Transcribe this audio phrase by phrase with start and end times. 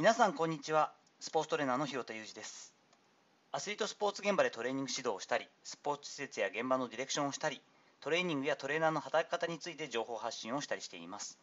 [0.00, 0.94] 皆さんこんにちは。
[1.18, 2.72] スポーツトレーナーの広田裕二です。
[3.52, 7.60] アスリートスポーツ現場でトレーニング指導をしたりスポーツ施設や現場のディレクションをしたり
[8.00, 11.38] トレーニングやトレーナーの働き方について情報発信をしたりしています。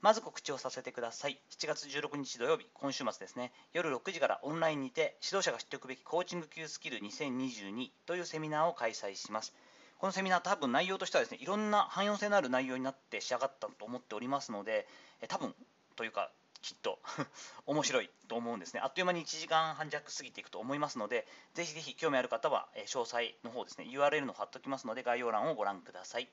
[0.00, 1.38] まず告知をさせてください。
[1.50, 3.52] 7月16日土曜日今週末ですね。
[3.74, 9.52] 夜6時からオンラインにて指導者が知っておくべきコーチング級スキル2022というセミナーを開催します。
[9.98, 14.88] このセミナー多分内容としてはですねいろんな汎用性のある内容になって仕上がったと思っておりますので
[15.28, 15.54] 多分
[15.94, 16.30] というか
[16.62, 17.00] きっと
[17.66, 18.80] 面白いと思うんですね。
[18.80, 26.30] あっという間に1時間半弱過ぎていくと思いますので、ぜひぜひ興味ある方は、え詳細の方ですね、URL の貼っておきますので、概要欄をご覧ください。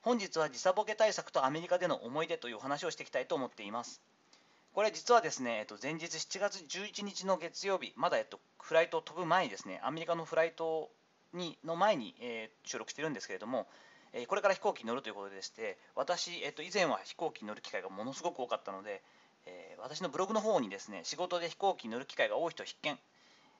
[0.00, 4.00] 本日は時差ボケ対策とアメリカでの思い出というお話をしていきたいと思っています。
[4.72, 10.90] これ実はですね、えっと、前日7月11日の月曜日、まだ、えっと、フライトを飛ぶ前にですね、アメリカのフライト
[11.32, 13.66] にの前に、えー、収録してるんですけれども、
[14.12, 19.02] えこれから飛行機に乗るということでして、私、えっと、以前は飛行機に乗る機会がものすごく多かったので、
[19.46, 22.98] えー、私のブログの方にですね、仕事で飛行機に乗る機会が多い人必見、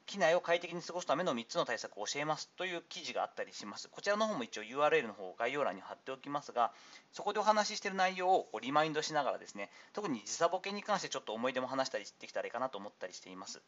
[0.07, 3.89] 機内を快適に過ごすための3つの対策を教えますという記事があったりします。
[3.89, 6.73] こちらの方も一応 URL の方を概要欄に貼っておきますが、
[7.13, 13.61] そこでお話ししている内容をリマインドしながらですね、特に時差ボケに関してちょっと思い出も話したりできたらいいかなと思ったりしています。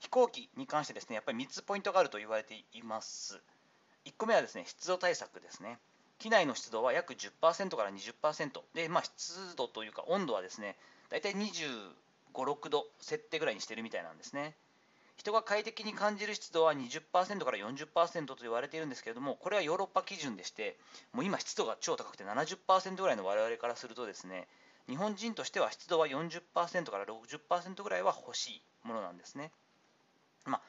[0.00, 3.40] 飛行機に関してですね、やっぱり3つポイントがあると言われています。
[4.04, 5.78] 1個目はですね、湿度対策ですね。
[6.18, 10.76] 機内の湿度は約10%から20%で、まあ、湿度というか温度はですね、
[11.12, 11.92] 大体25、
[12.32, 14.54] 6度設定ぐらいにしてるみたいなんですね。
[15.16, 20.78] 人が快適に感じる湿度は20%から40%と言われているんですけれども、これはヨーロッパ基準でして、
[21.12, 24.48] もう今湿度が超高くて70%ぐらいの我々からするとですね、
[24.88, 29.52] 日本人としては湿度は40%から60%ぐらいは欲しいものなんですね。
[30.46, 30.60] まあ、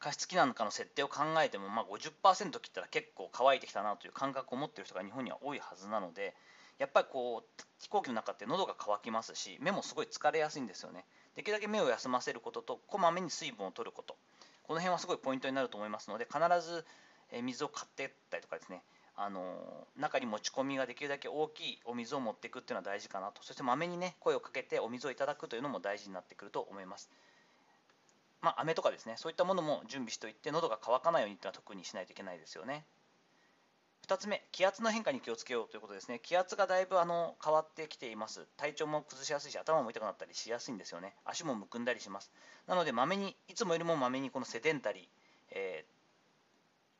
[0.00, 6.34] 加湿器なんかの設定を考えても、まあ、50%切ったら結構乾いてきたなという感覚を持っている人が日本には多いはずなので、
[6.82, 11.04] やっぱりこう飛行機の中って喉が渇きますし目もすごい疲れやすいんですよね。
[11.36, 14.16] できるだけ目を休ませることとこまめに水分を取ること。
[14.64, 16.84] この辺はすごいポイントになると思いますので必ず
[17.40, 18.82] 水を買ってったりとかですね。
[19.14, 23.44] あの中に持ち込みができるだけ大きいお水を持っていくっていうのは大事かなと。
[23.44, 27.12] そしてまめにね声をかけてお水をいただくというのも大事になってくると思います。
[28.40, 32.84] まあ飴とかですねそういったものも準備しておいて喉が渇かないようにっていうのは特にしないといけないですよね。
[34.06, 36.18] 2つ目、気圧の変化に気をつけようということですね。
[36.20, 38.46] 気圧がだいぶあの変わってきています。
[38.56, 41.14] 体調も崩しやすいし、頭も痛くなったりしやすいんですよね。
[41.24, 42.32] 足もむくんだりします。
[42.66, 45.04] なので、まめに、いつもよりもまめにこのセデンタリー、
[45.52, 45.84] え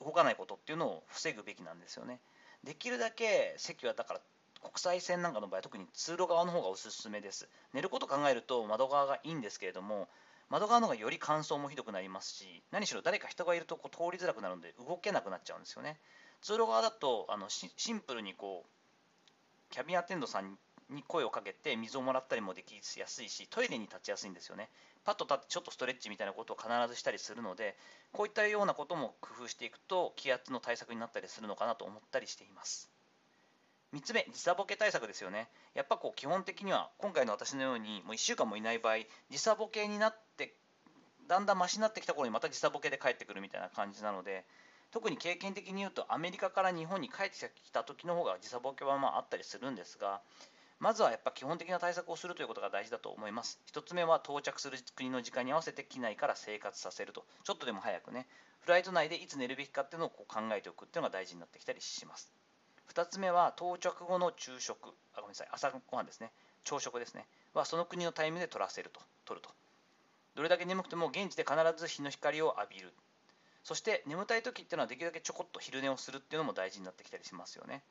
[0.00, 2.20] ー、動かないことっていうのを防ぐべきなんですよね。
[2.62, 4.20] できるだけ席はだから
[4.60, 7.48] 国際線なんかの場合、特に通路側の方がおすすめです。
[7.74, 10.08] 寝ること考えると窓側がいいんですけれども、
[10.48, 15.98] 窓側の方がより乾燥もひどくなりますし、何しろ誰か人がいるとこう通りづらくなるので動けなくなっちゃうんですよね。
[16.42, 20.58] 通路側だとあのシンプルにこうキャビンアテンドさん
[20.90, 24.68] に声をかけて水をもらったりもできやすいしトイレに立ちやすいんですよね。
[25.04, 27.76] パッと立ってちょっとストレッチみたいなことを必ずしたりするので
[28.12, 32.90] こういったようなことも工夫していくと気圧の対策になったりするのかなと思ったりしています。
[33.94, 35.48] 3つ目時差ボケ対策ですよね。
[35.74, 38.96] やっぱこう基本的には今回の私のようにもう1週間もいない場合
[39.30, 40.54] 時差ボケになって
[41.28, 44.44] だんだんマシになってきた頃にまた時差ボケで帰ってくるみたいな感じなので
[44.92, 50.20] 特に経験的に言うとアメリカから日本に帰ってきた時の方が時差ボケはまああったりするんですが
[50.78, 53.60] まずはやっぱ基本的な対策をするということが大事だと思います。
[53.72, 57.24] 1つ目は到着する国の時間に合わせて機内から生活させると。
[57.44, 58.26] ちょっとでも早くね
[58.60, 62.32] フライト内でいつ寝るべきかっていうのをこう考えておくっていうのが大事になってきたりします。
[62.92, 64.90] 2つ目は到着後の昼食。
[65.14, 65.48] あごめんなさい。
[65.52, 66.32] 朝ごはんですね。
[66.64, 67.26] 朝食ですね。
[67.54, 69.54] はその国のタイムで取らせると取ると。
[70.34, 72.92] どれだけ眠くても現地で必ず日の光を浴びる。
[73.64, 77.82] そして眠たい時っていうのはできるだけちょこっと昼寝をするっていうのも大事になってきたりしますよね。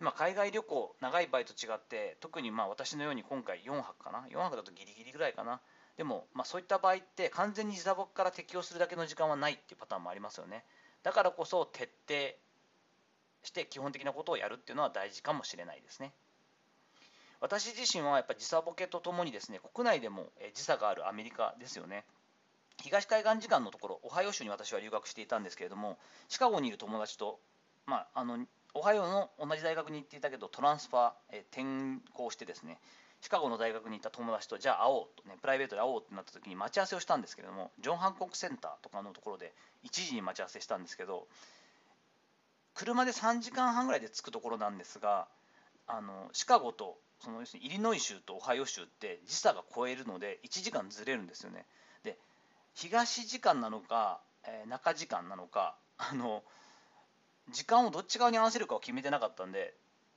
[0.00, 5.60] まあ、海外旅行、長い場合と違って、特にまあ私のように今回4泊かな、4泊だとギリギリぐらいかな、
[5.96, 10.64] でもまあそういった場合って完全に時差ボケから適用するだけの時間はないっていうパターンもありますよね。
[11.02, 12.36] だからこそ徹底
[13.42, 16.12] して基本的なことをやるっていうのは大事かもしれないですね。
[17.40, 22.04] 私自身はやっぱ時差ボケとともにですね、国内でも時差があるアメリカですよね。
[22.82, 25.98] 東海岸時間のところ、オハイオ州に私は留学していたんですけれども、
[26.28, 27.40] シカゴにいる友達と、
[27.86, 32.78] まあ、あのオハイオの同じ大学に行っていたけど、トランスファー、え転校してですね、
[33.20, 39.52] シカゴの大学に行った友達と、じゃあ会おうとね、プライベートで会おうってなった時に待ち合わせをしたんですけれども、ジョン・ハンコックセンターとかのところで
[39.84, 41.26] 1時に待ち合わせしたんですけど、
[42.74, 45.26] 車で3時間半ぐらいで着くところなんですが、
[45.88, 51.66] あのシカゴとその要するにイリノイ州とオハイオ州って時差が超えるので1時間ずれるんですよね。
[52.78, 56.44] 東時間なのか、えー、中時間なのか あの
[57.50, 59.74] 時間をどっち側に合わせるかを決めてなかったんで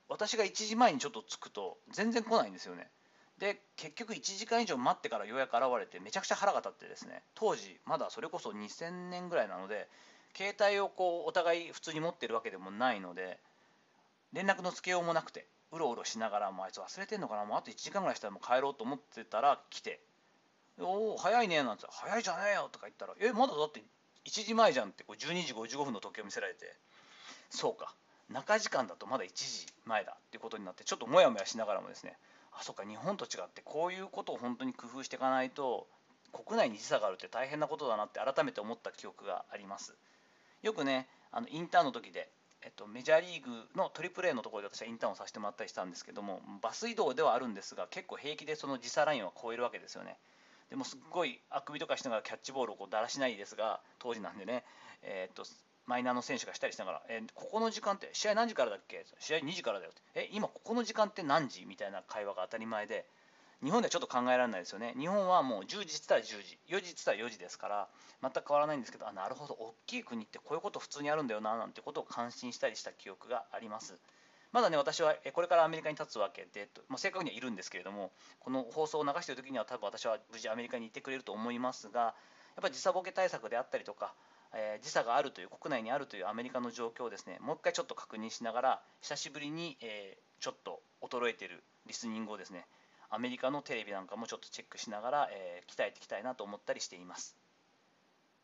[0.08, 2.90] 私が1時前にちょっと着くと全然来ないんですよね。
[3.38, 9.88] で結局1時間以上待ってからようやく現れてめちゃくちゃ腹が立ってですね当時まだそれこそ2000年ぐらいなので
[10.36, 13.40] 携帯をこうお互い普通に持ってるわけでもないので
[14.32, 20.04] 連絡のつけようもなくてうろうろしながらもうあいつ忘れてんのかなもうあと1時間ぐらいしたらもう帰ろうと思ってたら来て
[20.80, 23.54] 「おお早いね」なんて「早いじゃねえよ」とか言ったら「えまだ？
[23.54, 23.82] だって
[24.24, 26.74] 1時前じゃん」ってこう12時55分の時計を見せられて。
[27.50, 27.94] そうか。
[28.30, 32.16] 中時間だとまだ1時前だっていうことになってちょっとモヤモヤしながらもですね。
[32.52, 35.86] あそっか日本と違ってこういうことを本当に工夫していかないと
[36.32, 39.94] 国内に時差があるって大変なことだなって改めて思った記憶があります。
[40.62, 42.30] よくねあのインターンの時で、
[42.62, 50.16] えっと、メジャーリーグのトリプル A のところで私はインターンをさせてもらったりしたんですけどもバス移動ではあるんですが結構平気でその時差ラインは超えるわけですよね。
[50.72, 54.64] でもすっごいあくびとかしながらキャッチボールをこうだらしないですが当時なんでね、
[55.02, 55.44] えー、っと
[55.84, 59.04] マイナーの選手がしたりしながら、えー、ここの時間って試合何時からだっけ？
[59.18, 60.00] 試合2時からだよって。
[60.14, 61.66] え今ここの時間って何時？
[61.66, 63.04] みたいな会話が当たり前で
[63.62, 64.94] 日本ではちょっと考えられないですよね。
[64.98, 66.58] 日本はもう10時ってったら10時。
[66.68, 67.88] 4時ってったら4時ですから
[68.22, 69.52] 全く変わらないんですけどあなるほど。
[69.52, 73.98] 大きい国ってこういうこと普通にあるんだよななんてことを感心したりした記憶があります。
[74.52, 82.14] まだね私はこれからアメリカに立つわけで、まあ、正確にはいるんですけれどもこの放送を流している時には多分私は無事アメリカに行ってくれると思いますがやっ
[82.62, 84.14] ぱり時差ボケ対策であったりとか
[84.54, 92.66] えー、時差があるという国内にあるというアメリカの状況をですねもう一回ちょっと確認しながら久しぶりに、えー、ちょっと衰えているリスニングをですね
[93.10, 97.36] アメリカのテレビなんかもちょっとチェックしながら、えー、鍛えていきたいなと思ったりしています。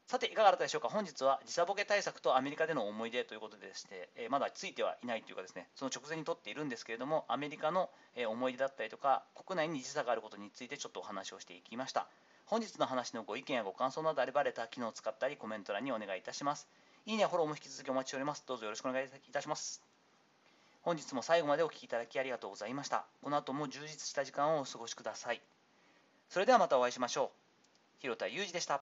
[0.09, 0.89] さていかがだったでしょうか？
[0.89, 12.07] 本日は時差ボケ対策とアメリカでの思い出ということでして、えー、まだついてはいないというかですねその直前にとっているんですけれどもアメリカの、え思い出だったりとか国内に時差があることについてちょっとお話をしていきました
[12.47, 16.67] 本日の話のご意見やご感想などあればレター機能を使ったりコメント欄にお願いいたします。
[17.05, 18.45] いいねやフォローも引き続きお待ちしております。
[18.49, 19.83] どうぞよろしくお願いいたします。
[20.81, 23.05] 本日も最後までお聴きいただきありがとうございました。
[23.23, 25.43] この後も充実した時間をお過ごしください。
[26.31, 27.29] それではまたお会いしましょう。
[28.01, 28.77] 広田裕二でした。